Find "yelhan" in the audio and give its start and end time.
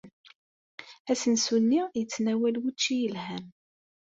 3.01-3.45